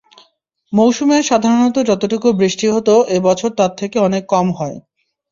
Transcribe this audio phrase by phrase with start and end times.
[0.73, 4.77] মৌসুমে সাধারণত যতটুকু বৃষ্টি হত এ বছর তার থেকে অনেক কম হয়।